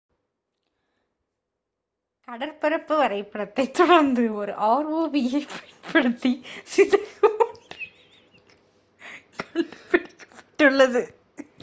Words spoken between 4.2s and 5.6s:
ஒரு rov-ஐப்